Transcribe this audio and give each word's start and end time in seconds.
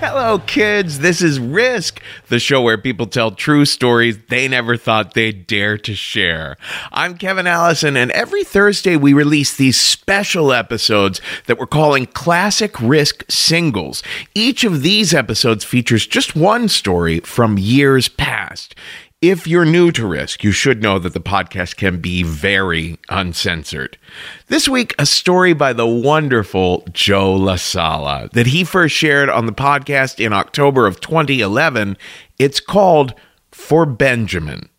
Hello, 0.00 0.38
kids. 0.38 1.00
This 1.00 1.20
is 1.20 1.38
Risk, 1.38 2.00
the 2.28 2.38
show 2.38 2.62
where 2.62 2.78
people 2.78 3.06
tell 3.06 3.32
true 3.32 3.66
stories 3.66 4.16
they 4.30 4.48
never 4.48 4.78
thought 4.78 5.12
they'd 5.12 5.46
dare 5.46 5.76
to 5.76 5.94
share. 5.94 6.56
I'm 6.90 7.18
Kevin 7.18 7.46
Allison, 7.46 7.98
and 7.98 8.10
every 8.12 8.42
Thursday 8.42 8.96
we 8.96 9.12
release 9.12 9.54
these 9.54 9.78
special 9.78 10.54
episodes 10.54 11.20
that 11.48 11.58
we're 11.58 11.66
calling 11.66 12.06
Classic 12.06 12.80
Risk 12.80 13.24
Singles. 13.28 14.02
Each 14.34 14.64
of 14.64 14.80
these 14.80 15.12
episodes 15.12 15.64
features 15.64 16.06
just 16.06 16.34
one 16.34 16.68
story 16.68 17.20
from 17.20 17.58
years 17.58 18.08
past. 18.08 18.74
If 19.22 19.46
you're 19.46 19.66
new 19.66 19.92
to 19.92 20.06
Risk, 20.06 20.42
you 20.42 20.50
should 20.50 20.82
know 20.82 20.98
that 20.98 21.12
the 21.12 21.20
podcast 21.20 21.76
can 21.76 22.00
be 22.00 22.22
very 22.22 22.96
uncensored. 23.10 23.98
This 24.46 24.66
week, 24.66 24.94
a 24.98 25.04
story 25.04 25.52
by 25.52 25.74
the 25.74 25.86
wonderful 25.86 26.86
Joe 26.90 27.34
LaSala 27.38 28.30
that 28.30 28.46
he 28.46 28.64
first 28.64 28.94
shared 28.94 29.28
on 29.28 29.44
the 29.44 29.52
podcast 29.52 30.24
in 30.24 30.32
October 30.32 30.86
of 30.86 31.02
2011. 31.02 31.98
It's 32.38 32.60
called 32.60 33.12
For 33.52 33.84
Benjamin. 33.84 34.70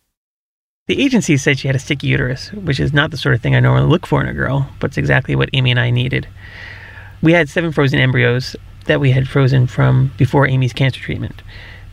The 0.88 1.00
agency 1.00 1.36
said 1.36 1.60
she 1.60 1.68
had 1.68 1.76
a 1.76 1.78
sticky 1.78 2.08
uterus, 2.08 2.52
which 2.52 2.80
is 2.80 2.92
not 2.92 3.12
the 3.12 3.16
sort 3.16 3.36
of 3.36 3.40
thing 3.40 3.54
I 3.54 3.60
normally 3.60 3.88
look 3.88 4.06
for 4.06 4.20
in 4.20 4.28
a 4.28 4.34
girl, 4.34 4.68
but 4.80 4.88
it's 4.88 4.98
exactly 4.98 5.36
what 5.36 5.50
Amy 5.52 5.70
and 5.70 5.78
I 5.78 5.90
needed. 5.90 6.26
We 7.22 7.32
had 7.32 7.48
seven 7.48 7.70
frozen 7.70 8.00
embryos 8.00 8.56
that 8.86 8.98
we 8.98 9.12
had 9.12 9.28
frozen 9.28 9.68
from 9.68 10.10
before 10.18 10.48
Amy's 10.48 10.72
cancer 10.72 10.98
treatment. 10.98 11.42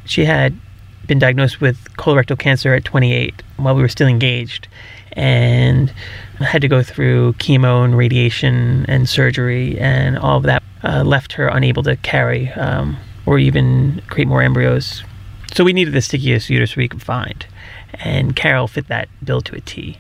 She 0.05 0.25
had 0.25 0.59
been 1.09 1.19
diagnosed 1.19 1.59
with 1.59 1.91
colorectal 1.95 2.39
cancer 2.39 2.73
at 2.73 2.85
28 2.85 3.43
while 3.57 3.75
we 3.75 3.81
were 3.81 3.89
still 3.89 4.07
engaged 4.07 4.69
and 5.13 5.91
had 6.39 6.61
to 6.61 6.67
go 6.69 6.81
through 6.81 7.33
chemo 7.33 7.83
and 7.83 7.97
radiation 7.97 8.85
and 8.88 9.09
surgery 9.09 9.77
and 9.80 10.17
all 10.19 10.37
of 10.37 10.43
that 10.43 10.63
uh, 10.83 11.03
left 11.03 11.33
her 11.33 11.47
unable 11.47 11.83
to 11.83 11.97
carry 11.97 12.49
um, 12.52 12.95
or 13.25 13.39
even 13.39 14.02
create 14.07 14.27
more 14.27 14.41
embryos. 14.41 15.03
So 15.52 15.63
we 15.63 15.73
needed 15.73 15.93
the 15.93 16.02
stickiest 16.02 16.49
uterus 16.49 16.75
we 16.75 16.87
could 16.87 17.02
find 17.02 17.45
and 17.95 18.35
carol 18.35 18.67
fit 18.67 18.87
that 18.87 19.09
bill 19.21 19.41
to 19.41 19.55
a 19.55 19.61
t. 19.61 19.97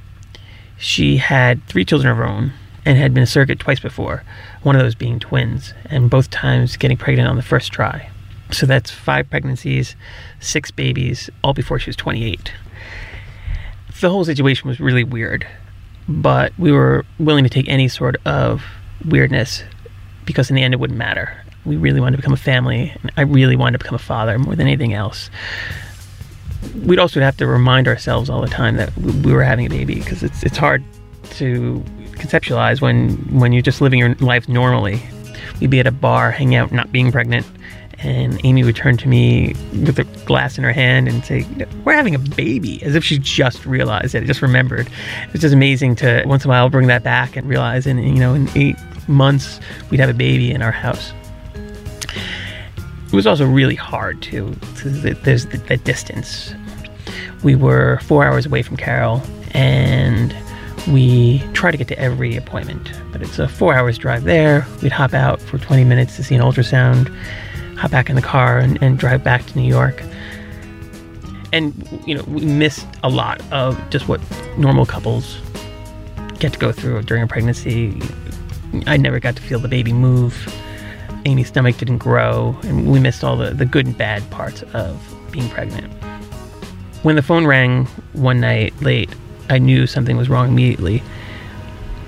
She 0.77 1.17
had 1.17 1.65
three 1.65 1.83
children 1.83 2.11
of 2.11 2.17
her 2.17 2.25
own 2.25 2.53
and 2.85 2.97
had 2.99 3.15
been 3.15 3.23
a 3.23 3.27
surrogate 3.27 3.59
twice 3.59 3.79
before 3.79 4.23
one 4.61 4.75
of 4.75 4.81
those 4.81 4.95
being 4.95 5.19
twins 5.19 5.73
and 5.85 6.09
both 6.09 6.29
times 6.29 6.77
getting 6.77 6.97
pregnant 6.97 7.27
on 7.27 7.35
the 7.35 7.41
first 7.41 7.73
try 7.73 8.11
so 8.51 8.65
that's 8.65 8.89
five 8.91 9.29
pregnancies, 9.29 9.95
six 10.39 10.71
babies, 10.71 11.29
all 11.43 11.53
before 11.53 11.79
she 11.79 11.89
was 11.89 11.95
28. 11.95 12.51
The 14.01 14.09
whole 14.09 14.25
situation 14.25 14.67
was 14.67 14.79
really 14.79 15.03
weird, 15.03 15.45
but 16.07 16.53
we 16.57 16.71
were 16.71 17.05
willing 17.19 17.43
to 17.43 17.49
take 17.49 17.67
any 17.67 17.87
sort 17.87 18.15
of 18.25 18.63
weirdness 19.05 19.63
because 20.25 20.49
in 20.49 20.55
the 20.55 20.63
end 20.63 20.73
it 20.73 20.79
wouldn't 20.79 20.97
matter. 20.97 21.43
We 21.65 21.75
really 21.75 21.99
wanted 21.99 22.17
to 22.17 22.21
become 22.21 22.33
a 22.33 22.37
family. 22.37 22.95
And 23.01 23.11
I 23.17 23.21
really 23.21 23.55
wanted 23.55 23.77
to 23.77 23.83
become 23.83 23.95
a 23.95 23.99
father 23.99 24.37
more 24.39 24.55
than 24.55 24.67
anything 24.67 24.93
else. 24.93 25.29
We'd 26.83 26.99
also 26.99 27.19
have 27.19 27.37
to 27.37 27.47
remind 27.47 27.87
ourselves 27.87 28.29
all 28.29 28.41
the 28.41 28.47
time 28.47 28.77
that 28.77 28.95
we 28.97 29.33
were 29.33 29.43
having 29.43 29.65
a 29.65 29.69
baby 29.69 29.95
because 29.95 30.23
it's 30.23 30.43
it's 30.43 30.57
hard 30.57 30.83
to 31.31 31.83
conceptualize 32.11 32.81
when 32.81 33.15
when 33.39 33.53
you're 33.53 33.61
just 33.61 33.81
living 33.81 33.99
your 33.99 34.15
life 34.15 34.47
normally. 34.49 35.01
We'd 35.59 35.69
be 35.69 35.79
at 35.79 35.87
a 35.87 35.91
bar, 35.91 36.31
hanging 36.31 36.55
out, 36.55 36.71
not 36.71 36.91
being 36.91 37.11
pregnant, 37.11 37.45
and 38.01 38.39
Amy 38.45 38.63
would 38.63 38.75
turn 38.75 38.97
to 38.97 39.07
me 39.07 39.53
with 39.71 39.99
a 39.99 40.05
glass 40.25 40.57
in 40.57 40.63
her 40.63 40.71
hand 40.71 41.07
and 41.07 41.23
say, 41.25 41.45
We're 41.83 41.93
having 41.93 42.15
a 42.15 42.19
baby, 42.19 42.81
as 42.83 42.95
if 42.95 43.03
she 43.03 43.17
just 43.17 43.65
realized 43.65 44.15
it, 44.15 44.25
just 44.25 44.41
remembered. 44.41 44.89
It's 45.33 45.41
just 45.41 45.53
amazing 45.53 45.95
to 45.97 46.23
once 46.25 46.45
in 46.45 46.49
a 46.49 46.53
while 46.53 46.69
bring 46.69 46.87
that 46.87 47.03
back 47.03 47.35
and 47.35 47.47
realize, 47.47 47.85
in, 47.85 47.97
you 47.97 48.19
know, 48.19 48.33
in 48.33 48.49
eight 48.55 48.77
months, 49.07 49.59
we'd 49.89 49.99
have 49.99 50.09
a 50.09 50.13
baby 50.13 50.51
in 50.51 50.61
our 50.61 50.71
house. 50.71 51.11
It 53.07 53.13
was 53.13 53.27
also 53.27 53.45
really 53.45 53.75
hard, 53.75 54.21
too. 54.21 54.55
There's 54.83 55.47
the, 55.47 55.57
the 55.57 55.77
distance. 55.77 56.53
We 57.43 57.55
were 57.55 57.99
four 58.03 58.23
hours 58.23 58.45
away 58.45 58.61
from 58.61 58.77
Carol, 58.77 59.21
and 59.51 60.33
we 60.87 61.39
try 61.53 61.71
to 61.71 61.77
get 61.77 61.87
to 61.89 61.99
every 61.99 62.37
appointment, 62.37 62.93
but 63.11 63.21
it's 63.21 63.39
a 63.39 63.47
four 63.47 63.73
hours 63.73 63.97
drive 63.97 64.23
there. 64.23 64.65
We'd 64.81 64.91
hop 64.91 65.13
out 65.13 65.41
for 65.41 65.57
20 65.57 65.83
minutes 65.83 66.15
to 66.15 66.23
see 66.23 66.35
an 66.35 66.41
ultrasound 66.41 67.13
hop 67.79 67.91
back 67.91 68.09
in 68.09 68.15
the 68.17 68.21
car 68.21 68.59
and, 68.59 68.77
and 68.83 68.97
drive 68.97 69.23
back 69.23 69.45
to 69.45 69.57
New 69.57 69.67
York. 69.67 70.03
And, 71.53 71.73
you 72.05 72.13
know, 72.13 72.23
we 72.23 72.43
missed 72.43 72.85
a 73.03 73.09
lot 73.09 73.41
of 73.53 73.79
just 73.89 74.09
what 74.09 74.19
normal 74.57 74.85
couples 74.85 75.37
get 76.39 76.51
to 76.53 76.59
go 76.59 76.73
through 76.73 77.01
during 77.03 77.23
a 77.23 77.27
pregnancy. 77.27 78.01
I 78.85 78.97
never 78.97 79.19
got 79.19 79.37
to 79.37 79.41
feel 79.41 79.59
the 79.59 79.69
baby 79.69 79.93
move. 79.93 80.53
Amy's 81.25 81.47
stomach 81.47 81.77
didn't 81.77 81.99
grow, 81.99 82.57
and 82.63 82.91
we 82.91 82.99
missed 82.99 83.23
all 83.23 83.37
the, 83.37 83.51
the 83.51 83.65
good 83.65 83.85
and 83.85 83.97
bad 83.97 84.29
parts 84.29 84.61
of 84.73 85.01
being 85.31 85.49
pregnant. 85.49 85.91
When 87.03 87.15
the 87.15 87.21
phone 87.21 87.45
rang 87.45 87.85
one 88.11 88.41
night 88.41 88.73
late, 88.81 89.09
I 89.49 89.57
knew 89.57 89.87
something 89.87 90.17
was 90.17 90.29
wrong 90.29 90.49
immediately. 90.49 91.01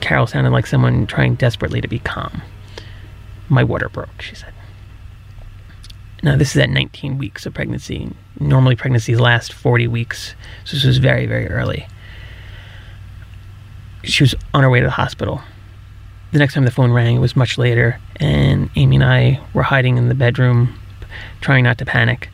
Carol 0.02 0.28
sounded 0.28 0.52
like 0.52 0.68
someone 0.68 1.08
trying 1.08 1.36
desperately 1.36 1.80
to 1.80 1.88
be 1.88 2.00
calm. 2.00 2.42
My 3.48 3.64
water 3.64 3.88
broke, 3.88 4.22
she 4.22 4.36
said. 4.36 4.54
Now, 6.24 6.36
this 6.36 6.56
is 6.56 6.62
at 6.62 6.70
19 6.70 7.18
weeks 7.18 7.46
of 7.46 7.54
pregnancy. 7.54 8.12
Normally, 8.40 8.76
pregnancies 8.76 9.20
last 9.20 9.54
40 9.54 9.88
weeks, 9.88 10.36
so 10.66 10.76
this 10.76 10.86
was 10.86 11.00
very, 11.00 11.26
very 11.26 11.48
early. 11.50 11.88
She 14.04 14.24
was 14.24 14.36
on 14.54 14.62
her 14.62 14.70
way 14.70 14.80
to 14.80 14.86
the 14.86 14.92
hospital. 14.92 15.42
The 16.32 16.40
next 16.40 16.54
time 16.54 16.66
the 16.66 16.72
phone 16.72 16.92
rang, 16.92 17.16
it 17.16 17.20
was 17.20 17.36
much 17.36 17.58
later, 17.58 18.00
and 18.18 18.70
Amy 18.76 18.98
and 18.98 19.04
I 19.04 19.42
were 19.54 19.64
hiding 19.64 19.98
in 19.98 20.10
the 20.10 20.16
bedroom, 20.16 20.80
trying 21.42 21.64
not 21.64 21.80
to 21.80 21.86
panic. 21.86 22.30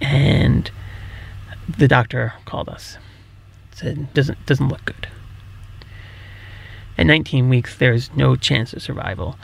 And 0.00 0.70
the 1.78 1.88
doctor 1.88 2.32
called 2.46 2.70
us. 2.70 2.96
Said, 3.72 4.12
doesn't, 4.14 4.44
doesn't 4.46 4.68
look 4.68 4.84
good. 4.84 5.08
At 6.96 7.06
19 7.06 7.48
weeks, 7.48 7.76
there's 7.76 8.14
no 8.16 8.34
chance 8.34 8.72
of 8.72 8.82
survival 8.82 9.36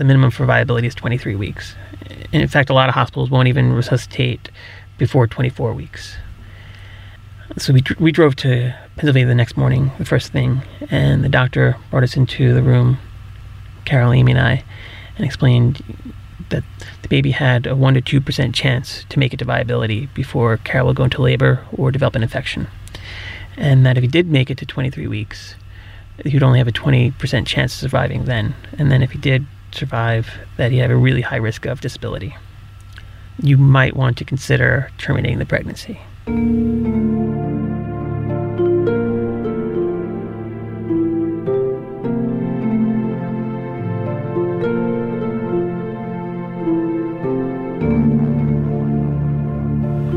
the 0.00 0.04
minimum 0.06 0.30
for 0.30 0.46
viability 0.46 0.86
is 0.86 0.94
23 0.94 1.36
weeks. 1.36 1.74
In 2.32 2.48
fact, 2.48 2.70
a 2.70 2.72
lot 2.72 2.88
of 2.88 2.94
hospitals 2.94 3.28
won't 3.28 3.48
even 3.48 3.74
resuscitate 3.74 4.50
before 4.96 5.26
24 5.26 5.74
weeks. 5.74 6.16
So 7.58 7.74
we, 7.74 7.84
we 7.98 8.10
drove 8.10 8.34
to 8.36 8.74
Pennsylvania 8.96 9.28
the 9.28 9.34
next 9.34 9.58
morning, 9.58 9.92
the 9.98 10.06
first 10.06 10.32
thing, 10.32 10.62
and 10.90 11.22
the 11.22 11.28
doctor 11.28 11.76
brought 11.90 12.02
us 12.02 12.16
into 12.16 12.54
the 12.54 12.62
room, 12.62 12.96
Carol, 13.84 14.14
Amy, 14.14 14.32
and 14.32 14.40
I, 14.40 14.64
and 15.18 15.26
explained 15.26 15.84
that 16.48 16.64
the 17.02 17.08
baby 17.08 17.32
had 17.32 17.66
a 17.66 17.72
1% 17.72 18.02
to 18.02 18.20
2% 18.22 18.54
chance 18.54 19.04
to 19.10 19.18
make 19.18 19.34
it 19.34 19.36
to 19.40 19.44
viability 19.44 20.06
before 20.14 20.56
Carol 20.56 20.86
will 20.86 20.94
go 20.94 21.04
into 21.04 21.20
labor 21.20 21.66
or 21.76 21.90
develop 21.90 22.14
an 22.14 22.22
infection. 22.22 22.68
And 23.58 23.84
that 23.84 23.98
if 23.98 24.02
he 24.02 24.08
did 24.08 24.28
make 24.28 24.48
it 24.48 24.56
to 24.58 24.64
23 24.64 25.06
weeks, 25.08 25.56
he'd 26.24 26.42
only 26.42 26.58
have 26.58 26.68
a 26.68 26.72
20% 26.72 27.46
chance 27.46 27.74
of 27.74 27.80
surviving 27.80 28.24
then. 28.24 28.54
And 28.78 28.90
then 28.90 29.02
if 29.02 29.10
he 29.10 29.18
did 29.18 29.44
survive, 29.72 30.28
that 30.56 30.72
you 30.72 30.80
have 30.80 30.90
a 30.90 30.96
really 30.96 31.20
high 31.20 31.36
risk 31.36 31.66
of 31.66 31.80
disability. 31.80 32.36
You 33.42 33.56
might 33.56 33.96
want 33.96 34.18
to 34.18 34.24
consider 34.24 34.90
terminating 34.98 35.38
the 35.38 35.46
pregnancy. 35.46 36.00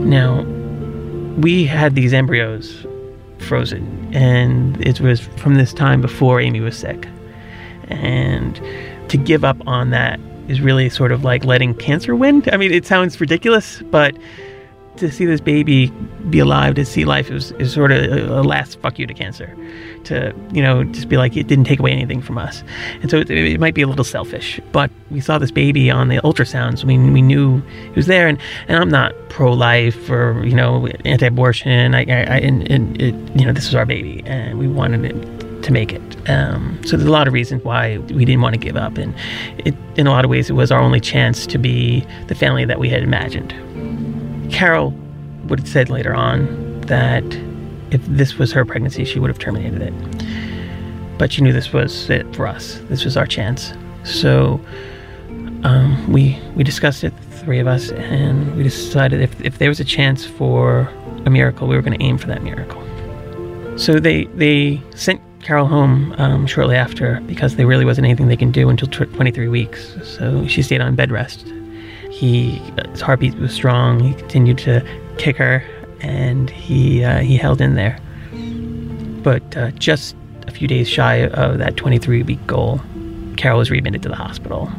Now, 0.06 0.44
we 1.40 1.66
had 1.66 1.96
these 1.96 2.14
embryos 2.14 2.86
frozen, 3.40 4.14
and 4.14 4.80
it 4.86 5.00
was 5.00 5.22
from 5.22 5.56
this 5.56 5.74
time 5.74 6.02
before 6.02 6.40
Amy 6.40 6.60
was 6.60 6.78
sick. 6.78 7.08
And 7.88 8.60
to 9.13 9.18
give 9.19 9.45
up 9.45 9.57
on 9.68 9.92
that 9.92 10.19
is 10.48 10.60
really 10.60 10.89
sort 10.89 11.12
of 11.12 11.24
like 11.24 11.45
letting 11.45 11.75
cancer 11.75 12.15
win. 12.15 12.44
I 12.51 12.57
mean, 12.57 12.74
it 12.74 12.86
sounds 12.86 13.21
ridiculous, 13.21 13.80
but 13.92 14.18
to 14.98 15.12
see 15.12 15.25
this 15.25 15.39
baby 15.39 15.92
be 16.31 16.39
alive, 16.39 16.74
to 16.75 16.86
see 16.86 17.06
life, 17.06 17.30
is 17.30 17.51
is 17.54 17.74
sort 17.74 17.92
of 17.92 18.00
a, 18.12 18.39
a, 18.39 18.42
last 18.42 18.80
fuck 18.80 18.98
you 18.98 19.06
to 19.06 19.13
cancer. 19.13 19.56
To 20.06 20.33
you 20.51 20.63
know, 20.63 20.83
just 20.83 21.10
be 21.10 21.18
like 21.18 21.38
it 21.38 21.45
didn't 21.45 21.65
take 21.65 21.80
away 21.80 21.92
anything 21.92 22.24
from 22.24 22.39
us, 22.39 22.63
and 23.01 23.12
so 23.12 23.18
it, 23.18 23.30
it 23.30 23.60
might 23.60 23.75
be 23.75 23.83
a 23.83 23.88
little 23.88 24.04
selfish. 24.04 24.60
But 24.71 24.89
we 25.12 25.21
saw 25.21 25.38
this 25.38 25.51
baby 25.51 25.92
on 25.92 26.07
the 26.07 26.18
ultrasounds. 26.18 26.83
We 26.83 26.98
we 26.98 27.21
knew 27.21 27.62
it 27.86 27.95
was 27.95 28.07
there, 28.07 28.27
and, 28.27 28.39
and 28.68 28.77
I'm 28.80 28.89
not 28.89 29.13
pro 29.30 29.54
life 29.54 30.10
or 30.10 30.44
you 30.44 30.56
know 30.56 30.88
anti-abortion. 31.06 31.94
I, 31.94 32.00
I, 32.00 32.24
I 32.36 32.38
and, 32.39 32.69
and 32.71 33.00
it, 33.00 33.13
you 33.39 33.45
know 33.45 33.54
this 33.54 33.68
was 33.68 33.75
our 33.75 33.86
baby, 33.86 34.24
and 34.25 34.57
we 34.57 34.68
wanted 34.68 35.06
it 35.06 35.43
to 35.63 35.71
make 35.71 35.92
it. 35.92 36.30
Um, 36.30 36.80
so 36.86 36.98
there's 36.98 37.07
a 37.07 37.12
lot 37.12 37.27
of 37.27 37.33
reasons 37.33 37.63
why 37.63 37.98
we 37.98 38.25
didn't 38.25 38.42
want 38.42 38.54
to 38.54 38.60
give 38.60 38.77
up, 38.77 38.98
and 38.98 39.13
it, 39.60 39.75
in 39.95 40.07
a 40.07 40.12
lot 40.12 40.25
of 40.25 40.31
ways, 40.31 40.50
it 40.50 40.54
was 40.54 40.71
our 40.71 40.80
only 40.80 41.00
chance 41.00 41.48
to 41.48 41.57
be 41.57 42.06
the 42.27 42.36
family 42.36 42.65
that 42.65 42.80
we 42.80 42.89
had 42.89 43.04
imagined. 43.04 43.54
Carol 44.51 44.92
would 45.45 45.60
have 45.60 45.68
said 45.68 45.89
later 45.89 46.13
on 46.13 46.81
that 46.81 47.24
if 47.92 48.06
this 48.06 48.38
was 48.38 48.51
her 48.51 48.65
pregnancy, 48.65 49.06
she 49.06 49.19
would 49.19 49.30
have 49.30 49.39
terminated 49.39 49.81
it. 49.81 49.94
But 51.18 51.31
she 51.31 51.42
knew 51.42 51.54
this 51.54 51.71
was 51.71 52.10
it 52.10 52.36
for 52.36 52.48
us. 52.48 52.81
This 52.89 53.06
was 53.06 53.15
our 53.15 53.25
chance. 53.25 53.74
So 54.04 54.60
um, 55.63 56.12
we 56.12 56.39
we 56.56 56.63
discussed 56.63 57.04
it, 57.04 57.13
three 57.31 57.60
of 57.60 57.68
us, 57.68 57.92
and 57.92 58.56
we 58.57 58.63
decided 58.63 59.21
if 59.21 59.39
if 59.42 59.60
there 59.60 59.69
was 59.69 59.80
a 59.80 59.86
chance 59.86 60.25
for 60.25 60.89
a 61.25 61.30
miracle, 61.30 61.68
we 61.68 61.75
were 61.75 61.81
going 61.81 61.98
to 61.98 62.04
aim 62.04 62.18
for 62.18 62.27
that 62.27 62.44
miracle. 62.44 62.81
So 63.77 64.00
they 64.00 64.25
they 64.25 64.81
sent 64.95 65.21
Carol 65.44 65.68
home 65.68 66.16
um, 66.18 66.48
shortly 66.48 66.75
after 66.75 67.19
because 67.28 67.56
there 67.56 67.68
really 67.68 67.86
wasn't 67.86 68.06
anything 68.06 68.28
they 68.28 68.38
can 68.38 68.51
do 68.51 68.69
until 68.69 68.88
23 68.88 69.48
weeks. 69.48 69.95
So 70.04 70.48
she 70.48 70.62
stayed 70.62 70.81
on 70.81 70.95
bed 70.95 71.12
rest 71.12 71.45
he 72.13 72.62
his 72.92 73.01
heartbeat 73.01 73.36
was 73.36 73.51
strong. 73.54 74.00
He 74.00 74.13
continued 74.13 74.60
to 74.60 74.86
kick 75.18 75.36
her, 75.38 75.63
and 76.00 76.50
he 76.50 77.04
uh, 77.04 77.19
he 77.19 77.36
held 77.36 77.60
in 77.60 77.74
there. 77.75 77.98
But 79.24 79.57
uh, 79.57 79.72
just 79.72 80.16
a 80.48 80.51
few 80.51 80.68
days 80.68 80.88
shy 80.88 81.25
of 81.28 81.57
that 81.57 81.75
23 81.75 82.24
week 82.24 82.46
goal, 82.46 82.80
Carol 83.36 83.57
was 83.57 83.72
readmitted 83.72 84.04
to 84.04 84.10
the 84.10 84.16
hospital. 84.16 84.72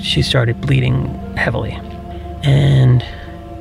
She 0.00 0.22
started 0.22 0.60
bleeding 0.60 1.06
heavily, 1.36 1.72
and 2.42 3.04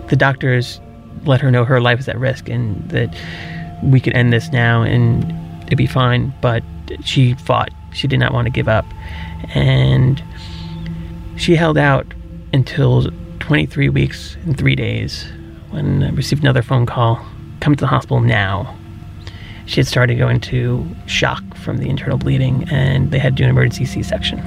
the 0.09 0.15
doctors 0.15 0.81
let 1.25 1.39
her 1.41 1.49
know 1.49 1.63
her 1.65 1.79
life 1.79 1.99
is 1.99 2.07
at 2.07 2.19
risk 2.19 2.49
and 2.49 2.87
that 2.89 3.15
we 3.83 3.99
could 3.99 4.13
end 4.13 4.31
this 4.31 4.51
now 4.51 4.81
and 4.83 5.23
it'd 5.67 5.77
be 5.77 5.87
fine. 5.87 6.33
But 6.41 6.63
she 7.03 7.33
fought. 7.35 7.69
She 7.93 8.07
did 8.07 8.19
not 8.19 8.33
want 8.33 8.45
to 8.45 8.51
give 8.51 8.67
up, 8.67 8.85
and 9.53 10.21
she 11.37 11.55
held 11.55 11.77
out 11.77 12.05
until 12.53 13.09
23 13.39 13.89
weeks 13.89 14.35
and 14.45 14.57
three 14.57 14.75
days 14.75 15.25
when 15.69 16.03
I 16.03 16.09
received 16.09 16.43
another 16.43 16.61
phone 16.61 16.85
call 16.85 17.23
come 17.59 17.75
to 17.75 17.81
the 17.81 17.87
hospital 17.87 18.19
now. 18.19 18.75
She 19.65 19.77
had 19.77 19.87
started 19.87 20.17
going 20.17 20.39
to 20.41 20.87
shock 21.07 21.43
from 21.57 21.77
the 21.77 21.89
internal 21.89 22.17
bleeding 22.17 22.67
and 22.69 23.11
they 23.11 23.19
had 23.19 23.35
to 23.35 23.43
do 23.43 23.43
an 23.43 23.49
emergency 23.49 23.85
C 23.85 24.01
section. 24.01 24.39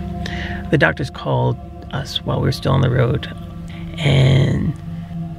The 0.70 0.78
doctors 0.78 1.10
called 1.10 1.56
us 1.92 2.18
while 2.24 2.40
we 2.40 2.44
were 2.44 2.52
still 2.52 2.72
on 2.72 2.80
the 2.80 2.90
road 2.90 3.26
and 3.98 4.74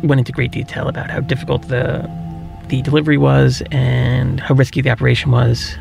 went 0.03 0.19
into 0.19 0.31
great 0.31 0.51
detail 0.51 0.87
about 0.87 1.09
how 1.09 1.19
difficult 1.19 1.67
the 1.67 2.07
the 2.71 2.81
delivery 2.81 3.17
was 3.17 3.61
and 3.69 4.39
how 4.39 4.55
risky 4.55 4.79
the 4.79 4.89
operation 4.89 5.29
was 5.29 5.75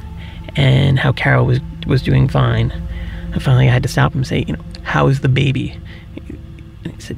and 0.57 0.99
how 0.99 1.13
Carol 1.13 1.47
was 1.47 1.61
was 1.87 2.03
doing 2.03 2.29
fine. 2.29 2.73
And 3.33 3.41
finally 3.41 3.69
I 3.69 3.73
had 3.73 3.85
to 3.85 3.89
stop 3.89 4.13
him 4.13 4.19
and 4.19 4.27
say, 4.27 4.45
you 4.47 4.55
know, 4.55 4.65
how 4.83 5.07
is 5.07 5.21
the 5.21 5.29
baby? 5.29 5.79
And 6.85 6.93
he 6.93 7.01
said, 7.01 7.17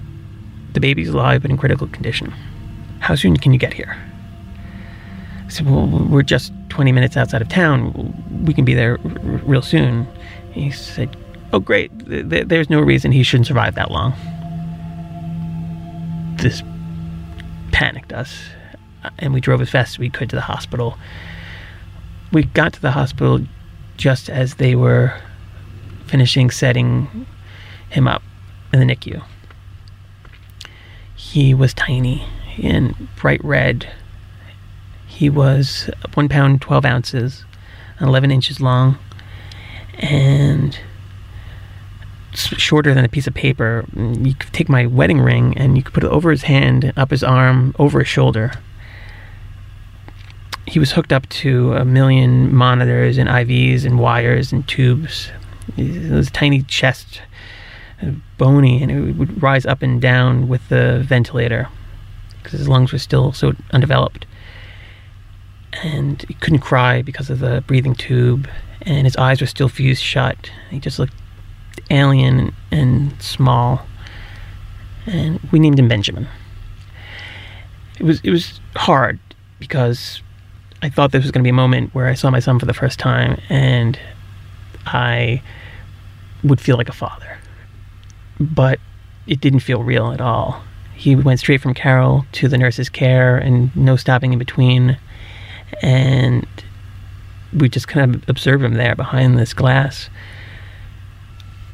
The 0.75 0.81
baby's 0.81 1.09
alive 1.09 1.41
but 1.41 1.51
in 1.51 1.57
critical 1.57 1.87
condition. 1.89 2.33
How 3.01 3.15
soon 3.15 3.37
can 3.39 3.55
you 3.55 3.59
get 3.59 3.73
here? 3.73 3.97
I 5.47 5.49
said, 5.49 5.65
Well, 5.65 5.87
we're 5.87 6.23
just 6.23 6.53
20 6.69 6.93
minutes 6.93 7.17
outside 7.17 7.41
of 7.41 7.49
town. 7.49 8.45
We 8.47 8.53
can 8.53 8.67
be 8.67 8.75
there 8.75 8.99
r- 9.03 9.11
real 9.45 9.63
soon. 9.63 10.07
He 10.53 10.71
said, 10.71 11.17
Oh, 11.55 11.61
great. 11.61 11.91
Th- 12.07 12.47
there's 12.47 12.69
no 12.69 12.81
reason 12.81 13.11
he 13.11 13.23
shouldn't 13.23 13.47
survive 13.47 13.75
that 13.77 13.91
long. 13.91 14.13
This 16.37 16.63
panicked 17.73 18.13
us, 18.13 18.43
and 19.19 19.33
we 19.33 19.41
drove 19.41 19.61
as 19.61 19.71
fast 19.71 19.95
as 19.95 19.99
we 19.99 20.11
could 20.11 20.31
to 20.31 20.37
the 20.37 20.43
hospital. 20.43 20.99
We 22.33 22.45
got 22.45 22.73
to 22.75 22.81
the 22.81 22.93
hospital 22.93 23.41
just 23.97 24.31
as 24.31 24.55
they 24.55 24.75
were 24.75 25.21
finishing 26.07 26.51
setting 26.51 27.27
him 27.91 28.09
up 28.09 28.23
in 28.73 28.81
the 28.81 28.87
NICU. 28.87 29.23
He 31.15 31.55
was 31.55 31.73
tiny 31.73 32.27
and 32.63 33.09
bright 33.17 33.43
red. 33.45 33.89
He 35.07 35.31
was 35.31 35.91
one 36.15 36.29
pound, 36.29 36.61
12 36.63 36.85
ounces, 36.85 37.45
11 38.01 38.31
inches 38.31 38.61
long, 38.61 38.99
and 39.95 40.79
shorter 42.35 42.95
than 42.95 43.05
a 43.05 43.09
piece 43.09 43.27
of 43.27 43.35
paper. 43.35 43.85
You 43.95 44.35
could 44.35 44.53
take 44.53 44.69
my 44.69 44.87
wedding 44.87 45.21
ring 45.21 45.57
and 45.57 45.77
you 45.77 45.83
could 45.83 45.95
put 45.95 46.05
it 46.05 46.11
over 46.11 46.31
his 46.31 46.43
hand, 46.43 46.93
up 46.97 47.11
his 47.11 47.23
arm, 47.23 47.75
over 47.79 48.01
his 48.01 48.09
shoulder. 48.09 48.53
He 50.73 50.79
was 50.79 50.93
hooked 50.93 51.13
up 51.13 51.29
to 51.29 51.75
a 51.75 51.85
million 51.85 52.51
monitors 52.55 53.19
and 53.19 53.29
IVs 53.29 53.85
and 53.85 53.99
wires 53.99 54.53
and 54.53 54.67
tubes. 54.67 55.31
His 55.77 56.31
tiny 56.31 56.63
chest 56.63 57.21
uh, 58.01 58.13
bony, 58.39 58.83
and 58.83 58.91
it 58.91 59.17
would 59.19 59.43
rise 59.43 59.67
up 59.67 59.83
and 59.83 60.01
down 60.01 60.49
with 60.49 60.67
the 60.71 61.05
ventilator 61.07 61.69
because 62.39 62.59
his 62.59 62.71
lungs 62.71 62.91
were 62.91 62.99
still 62.99 63.35
so 63.35 63.53
undeveloped. 63.73 64.25
And 65.83 66.23
he 66.23 66.33
couldn't 66.33 66.61
cry 66.61 67.03
because 67.03 67.29
of 67.29 67.41
the 67.41 67.63
breathing 67.67 67.95
tube, 67.95 68.49
and 68.81 69.07
his 69.07 69.17
eyes 69.17 69.43
were 69.43 69.47
still 69.47 69.69
fused 69.69 70.03
shut. 70.03 70.51
He 70.71 70.81
just 70.81 70.99
looked 70.99 71.13
alien 71.91 72.55
and 72.71 73.21
small. 73.21 73.85
And 75.05 75.39
we 75.53 75.59
named 75.59 75.79
him 75.79 75.89
Benjamin. 75.89 76.29
It 78.01 78.05
was 78.05 78.23
it 78.25 78.31
was 78.31 78.59
hard 78.75 79.19
because 79.59 80.23
I 80.83 80.89
thought 80.89 81.13
this 81.13 81.23
was 81.23 81.31
going 81.31 81.43
to 81.43 81.47
be 81.47 81.51
a 81.51 81.55
moment 81.55 81.95
where 81.95 82.07
I 82.07 82.15
saw 82.15 82.31
my 82.31 82.41
son 82.41 82.59
for 82.59 82.67
the 82.67 82.75
first 82.75 82.99
time, 82.99 83.41
and 83.49 83.99
I 84.85 85.43
would 86.43 86.61
feel 86.61 86.77
like 86.77 86.89
a 86.89 86.93
father 86.93 87.39
but 88.43 88.81
it 89.27 89.41
didn't 89.41 89.61
feel 89.61 89.83
real 89.83 90.13
at 90.13 90.21
all. 90.21 90.63
He 90.95 91.17
went 91.17 91.41
straight 91.41 91.61
from 91.61 91.75
Carol 91.75 92.27
to 92.33 92.49
the 92.49 92.59
nurse's 92.59 92.89
care 92.89 93.37
and 93.37 93.75
no 93.77 93.97
stopping 93.97 94.33
in 94.33 94.39
between. 94.39 94.99
And 95.81 96.47
we 97.53 97.69
just 97.69 97.89
kind 97.89 98.15
of 98.15 98.29
observed 98.29 98.65
him 98.65 98.75
there 98.75 98.95
behind 98.95 99.39
this 99.39 99.55
glass. 99.55 100.11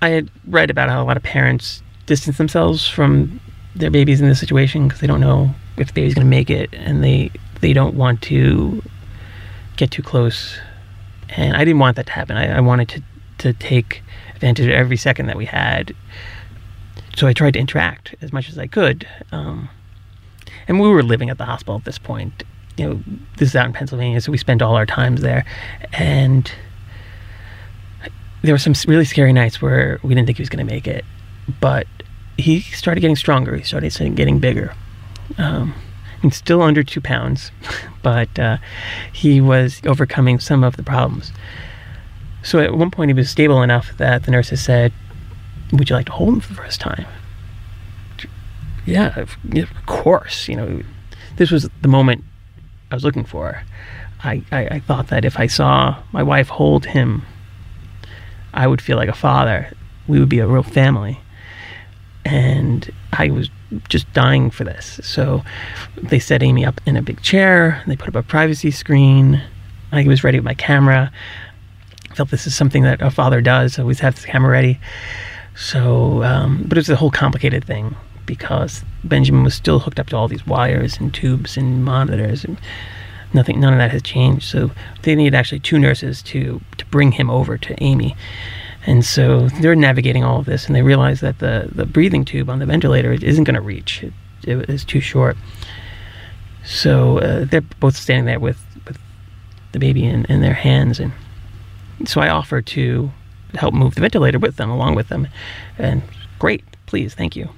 I 0.00 0.10
had 0.10 0.30
read 0.46 0.70
about 0.70 0.88
how 0.88 1.02
a 1.02 1.04
lot 1.04 1.16
of 1.16 1.22
parents 1.22 1.82
distance 2.06 2.38
themselves 2.38 2.88
from 2.88 3.40
their 3.74 3.90
babies 3.90 4.20
in 4.20 4.28
this 4.28 4.40
situation 4.40 4.86
because 4.86 5.00
they 5.00 5.06
don't 5.06 5.20
know 5.20 5.54
if 5.76 5.88
the 5.88 5.92
baby's 5.92 6.14
going 6.14 6.26
to 6.26 6.30
make 6.30 6.50
it 6.50 6.70
and 6.72 7.02
they 7.04 7.30
they 7.60 7.72
don't 7.72 7.96
want 7.96 8.22
to 8.22 8.82
get 9.78 9.90
too 9.90 10.02
close. 10.02 10.58
And 11.30 11.56
I 11.56 11.64
didn't 11.64 11.78
want 11.78 11.96
that 11.96 12.06
to 12.06 12.12
happen. 12.12 12.36
I, 12.36 12.58
I 12.58 12.60
wanted 12.60 12.88
to, 12.90 13.02
to 13.38 13.52
take 13.54 14.02
advantage 14.34 14.66
of 14.66 14.72
every 14.72 14.96
second 14.96 15.26
that 15.26 15.36
we 15.36 15.46
had 15.46 15.94
so 17.18 17.26
I 17.26 17.32
tried 17.32 17.54
to 17.54 17.58
interact 17.58 18.14
as 18.20 18.32
much 18.32 18.48
as 18.48 18.58
I 18.58 18.68
could. 18.68 19.06
Um, 19.32 19.68
and 20.68 20.80
we 20.80 20.86
were 20.86 21.02
living 21.02 21.30
at 21.30 21.38
the 21.38 21.44
hospital 21.44 21.74
at 21.74 21.84
this 21.84 21.98
point. 21.98 22.44
You 22.76 22.88
know, 22.88 23.02
this 23.38 23.48
is 23.48 23.56
out 23.56 23.66
in 23.66 23.72
Pennsylvania, 23.72 24.20
so 24.20 24.30
we 24.30 24.38
spent 24.38 24.62
all 24.62 24.76
our 24.76 24.86
times 24.86 25.20
there. 25.20 25.44
And 25.94 26.50
there 28.42 28.54
were 28.54 28.58
some 28.58 28.74
really 28.86 29.04
scary 29.04 29.32
nights 29.32 29.60
where 29.60 29.98
we 30.04 30.14
didn't 30.14 30.26
think 30.26 30.38
he 30.38 30.42
was 30.42 30.48
going 30.48 30.64
to 30.64 30.72
make 30.72 30.86
it, 30.86 31.04
but 31.60 31.88
he 32.36 32.60
started 32.60 33.00
getting 33.00 33.16
stronger. 33.16 33.56
He 33.56 33.64
started 33.64 33.92
getting 34.14 34.38
bigger. 34.38 34.74
Um, 35.38 35.74
and 36.22 36.32
still 36.34 36.62
under 36.62 36.82
two 36.82 37.00
pounds, 37.00 37.50
but 38.02 38.38
uh, 38.38 38.58
he 39.12 39.40
was 39.40 39.80
overcoming 39.86 40.38
some 40.38 40.64
of 40.64 40.76
the 40.76 40.82
problems. 40.82 41.32
So 42.42 42.60
at 42.60 42.74
one 42.74 42.90
point, 42.90 43.10
he 43.10 43.14
was 43.14 43.30
stable 43.30 43.62
enough 43.62 43.96
that 43.98 44.24
the 44.24 44.30
nurses 44.30 44.62
said, 44.62 44.92
would 45.72 45.90
you 45.90 45.96
like 45.96 46.06
to 46.06 46.12
hold 46.12 46.34
him 46.34 46.40
for 46.40 46.48
the 46.48 46.62
first 46.62 46.80
time? 46.80 47.06
Yeah, 48.86 49.18
of, 49.18 49.36
course. 49.84 50.48
You 50.48 50.56
know, 50.56 50.82
this 51.36 51.50
was 51.50 51.68
the 51.82 51.88
moment 51.88 52.24
I 52.90 52.94
was 52.94 53.04
looking 53.04 53.24
for. 53.24 53.62
I, 54.24 54.42
I, 54.50 54.66
I 54.66 54.80
thought 54.80 55.08
that 55.08 55.24
if 55.24 55.38
I 55.38 55.46
saw 55.46 56.02
my 56.12 56.22
wife 56.22 56.48
hold 56.48 56.86
him, 56.86 57.22
I 58.54 58.66
would 58.66 58.80
feel 58.80 58.96
like 58.96 59.10
a 59.10 59.14
father. 59.14 59.72
We 60.06 60.18
would 60.18 60.30
be 60.30 60.38
a 60.38 60.46
real 60.46 60.62
family. 60.62 61.20
And 62.24 62.90
I 63.12 63.30
was 63.30 63.50
just 63.88 64.10
dying 64.12 64.50
for 64.50 64.64
this. 64.64 65.00
So 65.02 65.42
they 65.96 66.18
set 66.18 66.42
Amy 66.42 66.64
up 66.64 66.80
in 66.86 66.96
a 66.96 67.02
big 67.02 67.22
chair. 67.22 67.82
They 67.86 67.96
put 67.96 68.08
up 68.08 68.14
a 68.16 68.22
privacy 68.22 68.70
screen. 68.70 69.42
I 69.92 70.06
was 70.06 70.22
ready 70.24 70.38
with 70.38 70.44
my 70.44 70.54
camera. 70.54 71.10
I 72.10 72.14
felt 72.14 72.30
this 72.30 72.46
is 72.46 72.54
something 72.54 72.82
that 72.82 73.00
a 73.02 73.10
father 73.10 73.40
does. 73.40 73.78
Always 73.78 74.00
have 74.00 74.20
the 74.20 74.26
camera 74.26 74.50
ready. 74.50 74.80
So, 75.56 76.22
um, 76.22 76.64
but 76.68 76.78
it's 76.78 76.88
a 76.88 76.96
whole 76.96 77.10
complicated 77.10 77.64
thing. 77.64 77.96
because 78.26 78.84
Benjamin 79.04 79.42
was 79.42 79.54
still 79.54 79.78
hooked 79.80 79.98
up 79.98 80.08
to 80.08 80.16
all 80.16 80.28
these 80.28 80.46
wires 80.46 80.98
and 80.98 81.12
tubes 81.14 81.56
and 81.56 81.84
monitors 81.84 82.44
and 82.44 82.58
nothing 83.32 83.58
none 83.60 83.72
of 83.72 83.78
that 83.78 83.90
has 83.90 84.02
changed 84.02 84.44
so 84.46 84.70
they 85.02 85.14
needed 85.14 85.34
actually 85.34 85.60
two 85.60 85.78
nurses 85.78 86.22
to 86.22 86.60
to 86.76 86.86
bring 86.86 87.12
him 87.12 87.30
over 87.30 87.56
to 87.58 87.74
Amy 87.82 88.14
and 88.88 89.04
so 89.04 89.48
they're 89.60 89.76
navigating 89.76 90.24
all 90.24 90.40
of 90.40 90.46
this 90.46 90.66
and 90.66 90.74
they 90.74 90.82
realize 90.82 91.20
that 91.20 91.38
the 91.38 91.68
the 91.72 91.86
breathing 91.86 92.24
tube 92.24 92.48
on 92.48 92.58
the 92.58 92.66
ventilator 92.66 93.12
isn't 93.12 93.44
going 93.44 93.54
to 93.54 93.60
reach 93.60 94.02
it, 94.02 94.12
it 94.44 94.70
is 94.70 94.84
too 94.84 95.00
short 95.00 95.36
so 96.64 97.18
uh, 97.18 97.44
they're 97.44 97.60
both 97.60 97.96
standing 97.96 98.24
there 98.24 98.40
with 98.40 98.64
with 98.86 98.98
the 99.72 99.78
baby 99.78 100.04
in, 100.04 100.24
in 100.26 100.40
their 100.40 100.54
hands 100.54 100.98
and 100.98 101.12
so 102.06 102.20
I 102.20 102.28
offer 102.28 102.62
to 102.62 103.10
help 103.54 103.74
move 103.74 103.94
the 103.94 104.00
ventilator 104.00 104.38
with 104.38 104.56
them 104.56 104.70
along 104.70 104.94
with 104.94 105.08
them 105.08 105.28
and 105.78 106.02
great 106.38 106.64
please 106.86 107.14
thank 107.14 107.36
you 107.36 107.50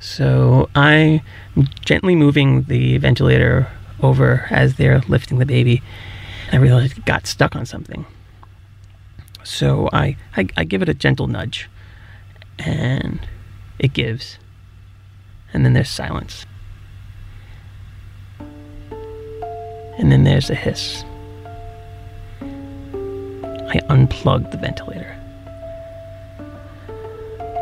so 0.00 0.70
I'm 0.74 1.20
gently 1.84 2.16
moving 2.16 2.62
the 2.64 2.96
ventilator 2.96 3.68
over 4.02 4.46
as 4.50 4.76
they're 4.76 5.00
lifting 5.00 5.38
the 5.38 5.46
baby. 5.46 5.82
I 6.52 6.56
realized 6.56 6.98
it 6.98 7.04
got 7.04 7.26
stuck 7.26 7.54
on 7.54 7.66
something. 7.66 8.06
So 9.50 9.90
I, 9.92 10.16
I, 10.36 10.46
I 10.56 10.64
give 10.64 10.80
it 10.80 10.88
a 10.88 10.94
gentle 10.94 11.26
nudge, 11.26 11.68
and 12.60 13.20
it 13.80 13.92
gives. 13.92 14.38
And 15.52 15.64
then 15.64 15.72
there's 15.72 15.90
silence. 15.90 16.46
And 19.98 20.12
then 20.12 20.22
there's 20.22 20.50
a 20.50 20.54
hiss. 20.54 21.04
I 22.40 23.80
unplug 23.90 24.52
the 24.52 24.56
ventilator. 24.56 25.16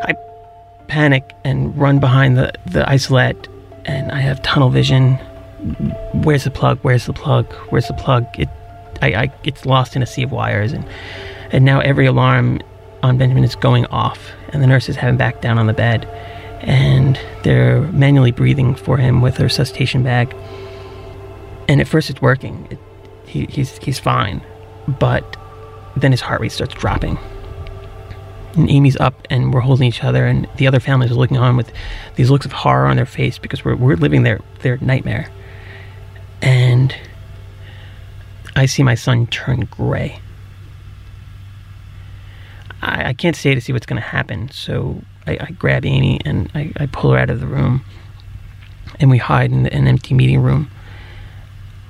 I 0.04 0.14
panic 0.88 1.32
and 1.42 1.76
run 1.76 2.00
behind 2.00 2.36
the, 2.36 2.52
the 2.66 2.86
isolette, 2.88 3.48
and 3.86 4.12
I 4.12 4.20
have 4.20 4.42
tunnel 4.42 4.68
vision 4.68 5.18
where's 6.12 6.44
the 6.44 6.50
plug? 6.50 6.78
Where's 6.82 7.06
the 7.06 7.12
plug? 7.12 7.52
Where's 7.70 7.88
the 7.88 7.94
plug? 7.94 8.26
It, 8.38 8.48
I, 9.02 9.14
I, 9.14 9.32
it's 9.42 9.66
lost 9.66 9.96
in 9.96 10.02
a 10.02 10.06
sea 10.06 10.22
of 10.22 10.30
wires, 10.30 10.72
and 10.72 10.86
and 11.50 11.64
now 11.64 11.80
every 11.80 12.06
alarm 12.06 12.60
on 13.02 13.18
Benjamin 13.18 13.44
is 13.44 13.54
going 13.54 13.86
off, 13.86 14.30
and 14.50 14.62
the 14.62 14.66
nurses 14.66 14.96
have 14.96 15.10
him 15.10 15.16
back 15.16 15.40
down 15.40 15.58
on 15.58 15.66
the 15.66 15.72
bed, 15.72 16.04
and 16.62 17.18
they're 17.44 17.82
manually 17.92 18.32
breathing 18.32 18.74
for 18.74 18.96
him 18.96 19.20
with 19.20 19.38
a 19.40 19.44
resuscitation 19.44 20.02
bag. 20.02 20.34
And 21.68 21.80
at 21.80 21.88
first, 21.88 22.10
it's 22.10 22.22
working. 22.22 22.66
It, 22.70 22.78
he, 23.26 23.46
he's 23.46 23.76
he's 23.78 23.98
fine, 23.98 24.40
but 24.98 25.36
then 25.96 26.12
his 26.12 26.20
heart 26.20 26.40
rate 26.40 26.52
starts 26.52 26.74
dropping. 26.74 27.18
And 28.54 28.70
Amy's 28.70 28.96
up, 28.96 29.26
and 29.30 29.52
we're 29.52 29.60
holding 29.60 29.86
each 29.86 30.02
other, 30.02 30.26
and 30.26 30.48
the 30.56 30.66
other 30.66 30.80
families 30.80 31.10
are 31.10 31.14
looking 31.14 31.36
on 31.36 31.56
with 31.56 31.70
these 32.16 32.30
looks 32.30 32.46
of 32.46 32.52
horror 32.52 32.86
on 32.86 32.96
their 32.96 33.06
face 33.06 33.38
because 33.38 33.64
we're 33.64 33.76
we're 33.76 33.96
living 33.96 34.22
their 34.22 34.40
their 34.60 34.78
nightmare 34.78 35.30
and 36.42 36.94
I 38.56 38.66
see 38.66 38.82
my 38.82 38.94
son 38.94 39.26
turn 39.26 39.68
gray. 39.70 40.20
I, 42.82 43.10
I 43.10 43.12
can't 43.12 43.36
stay 43.36 43.54
to 43.54 43.60
see 43.60 43.72
what's 43.72 43.86
going 43.86 44.00
to 44.00 44.08
happen, 44.08 44.50
so 44.50 45.02
I, 45.26 45.38
I, 45.40 45.50
grab 45.52 45.84
Amy 45.84 46.20
and 46.24 46.50
I, 46.54 46.72
I, 46.76 46.86
pull 46.86 47.12
her 47.12 47.18
out 47.18 47.30
of 47.30 47.40
the 47.40 47.46
room, 47.46 47.84
and 49.00 49.10
we 49.10 49.18
hide 49.18 49.50
in 49.50 49.66
an 49.66 49.88
empty 49.88 50.14
meeting 50.14 50.40
room. 50.40 50.70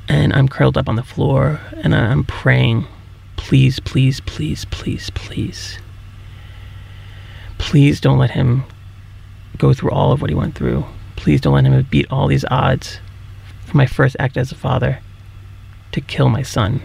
And 0.08 0.32
I'm 0.32 0.48
curled 0.48 0.78
up 0.78 0.88
on 0.88 0.96
the 0.96 1.02
floor, 1.02 1.60
and 1.82 1.94
I'm 1.94 2.24
praying, 2.24 2.86
please, 3.36 3.78
please, 3.80 4.20
please, 4.20 4.64
please, 4.66 5.10
please. 5.10 5.78
Please 7.58 8.00
don't 8.00 8.18
let 8.18 8.30
him 8.30 8.64
go 9.58 9.74
through 9.74 9.90
all 9.90 10.12
of 10.12 10.22
what 10.22 10.30
he 10.30 10.36
went 10.36 10.54
through. 10.54 10.84
Please 11.16 11.40
don't 11.40 11.54
let 11.54 11.64
him 11.64 11.86
beat 11.90 12.06
all 12.10 12.28
these 12.28 12.44
odds 12.50 13.00
for 13.66 13.76
my 13.76 13.86
first 13.86 14.16
act 14.18 14.36
as 14.36 14.50
a 14.50 14.54
father 14.54 15.00
to 15.92 16.00
kill 16.00 16.28
my 16.28 16.42
son, 16.42 16.80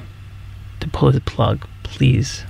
to 0.80 0.88
pull 0.90 1.12
his 1.12 1.22
plug, 1.22 1.66
please. 1.84 2.44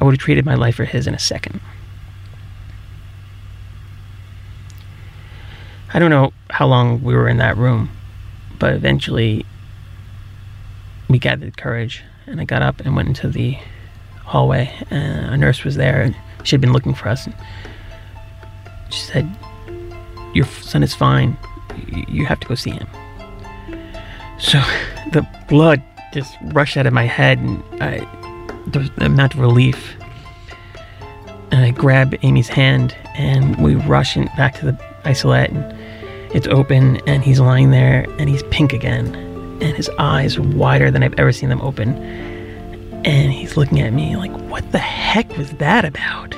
I 0.00 0.04
would 0.04 0.14
have 0.14 0.20
traded 0.20 0.46
my 0.46 0.54
life 0.54 0.76
for 0.76 0.84
his 0.84 1.06
in 1.06 1.14
a 1.14 1.18
second. 1.18 1.60
I 5.92 5.98
don't 5.98 6.10
know 6.10 6.32
how 6.50 6.66
long 6.66 7.02
we 7.02 7.14
were 7.14 7.28
in 7.28 7.36
that 7.36 7.56
room, 7.56 7.90
but 8.58 8.72
eventually 8.72 9.44
we 11.08 11.18
gathered 11.18 11.56
courage 11.56 12.02
and 12.26 12.40
I 12.40 12.44
got 12.44 12.62
up 12.62 12.80
and 12.80 12.96
went 12.96 13.08
into 13.08 13.28
the 13.28 13.58
hallway 14.24 14.72
and 14.90 15.34
a 15.34 15.36
nurse 15.36 15.64
was 15.64 15.76
there 15.76 16.00
and 16.00 16.16
she 16.44 16.54
had 16.54 16.60
been 16.60 16.72
looking 16.72 16.94
for 16.94 17.08
us 17.08 17.26
and 17.26 17.34
she 18.88 19.00
said 19.00 19.36
your 20.32 20.46
son 20.46 20.82
is 20.82 20.94
fine. 20.94 21.36
You 22.08 22.24
have 22.26 22.40
to 22.40 22.48
go 22.48 22.54
see 22.54 22.70
him. 22.70 22.88
So 24.38 24.58
the 25.12 25.26
blood 25.48 25.82
just 26.12 26.36
rushed 26.52 26.76
out 26.76 26.86
of 26.86 26.92
my 26.92 27.04
head, 27.04 27.38
and 27.38 27.62
I, 27.80 28.06
the, 28.66 28.90
amount 29.04 29.34
of 29.34 29.40
relief. 29.40 29.96
And 31.50 31.64
I 31.64 31.70
grab 31.70 32.14
Amy's 32.22 32.48
hand, 32.48 32.96
and 33.16 33.56
we 33.62 33.74
rush 33.74 34.16
in, 34.16 34.26
back 34.36 34.54
to 34.60 34.66
the 34.66 34.84
isolette, 35.04 35.50
and 35.50 35.80
it's 36.34 36.46
open, 36.46 36.96
and 37.08 37.24
he's 37.24 37.40
lying 37.40 37.70
there, 37.70 38.06
and 38.18 38.28
he's 38.28 38.42
pink 38.44 38.72
again, 38.72 39.14
and 39.60 39.76
his 39.76 39.90
eyes 39.98 40.36
are 40.36 40.42
wider 40.42 40.90
than 40.90 41.02
I've 41.02 41.18
ever 41.18 41.32
seen 41.32 41.48
them 41.48 41.60
open. 41.60 41.96
And 43.04 43.32
he's 43.32 43.56
looking 43.56 43.80
at 43.80 43.92
me 43.92 44.16
like, 44.16 44.30
what 44.50 44.70
the 44.72 44.78
heck 44.78 45.36
was 45.36 45.50
that 45.52 45.84
about? 45.84 46.34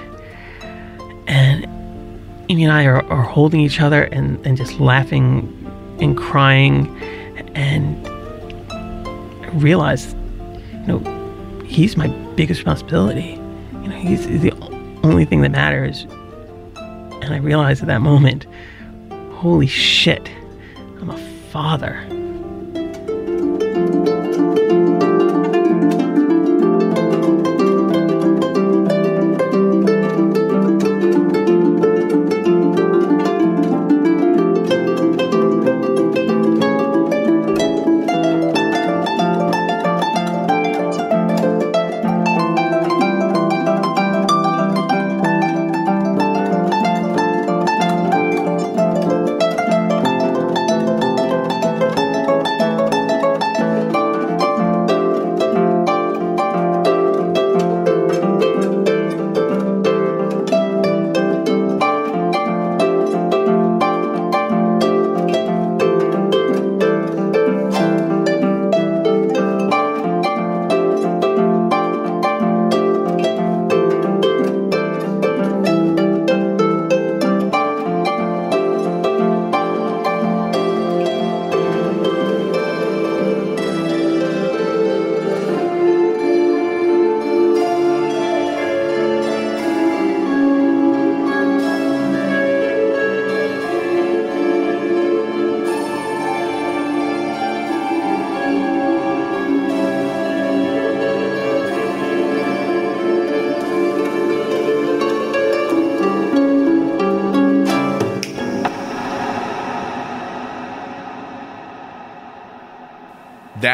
And 1.26 1.66
Amy 2.48 2.64
and 2.64 2.72
I 2.72 2.84
are, 2.84 3.02
are 3.04 3.22
holding 3.22 3.60
each 3.60 3.80
other 3.80 4.04
and, 4.04 4.44
and 4.46 4.56
just 4.56 4.78
laughing 4.78 5.48
and 6.00 6.16
crying. 6.16 6.94
And 7.54 8.06
I 8.70 9.48
realized, 9.54 10.16
you 10.72 10.86
know, 10.86 11.21
he's 11.72 11.96
my 11.96 12.08
biggest 12.36 12.60
responsibility. 12.60 13.40
You 13.72 13.88
know, 13.88 13.96
he's 13.96 14.26
the 14.26 14.52
only 15.02 15.24
thing 15.24 15.40
that 15.42 15.50
matters. 15.50 16.06
And 16.76 17.34
I 17.34 17.38
realized 17.38 17.82
at 17.82 17.88
that 17.88 18.00
moment, 18.00 18.46
holy 19.32 19.66
shit, 19.66 20.30
I'm 21.00 21.10
a 21.10 21.18
father. 21.50 22.06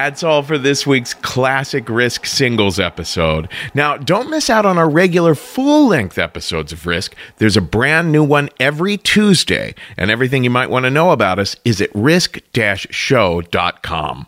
That's 0.09 0.23
all 0.23 0.43
for 0.43 0.57
this 0.57 0.87
week's 0.87 1.12
classic 1.12 1.87
Risk 1.91 2.25
singles 2.25 2.81
episode. 2.81 3.47
Now, 3.75 3.99
don't 3.99 4.31
miss 4.31 4.49
out 4.49 4.65
on 4.65 4.79
our 4.79 4.88
regular 4.88 5.35
full 5.35 5.87
length 5.87 6.17
episodes 6.17 6.73
of 6.73 6.87
Risk. 6.87 7.15
There's 7.37 7.59
a 7.59 7.61
brand 7.61 8.11
new 8.11 8.25
one 8.25 8.49
every 8.59 8.97
Tuesday, 8.97 9.75
and 9.99 10.11
everything 10.11 10.45
you 10.45 10.50
might 10.50 10.71
want 10.71 10.85
to 10.85 10.91
know 10.91 11.11
about 11.11 11.38
us 11.38 11.57
is 11.62 11.83
at 11.83 11.95
risk 11.95 12.38
show.com. 12.55 14.27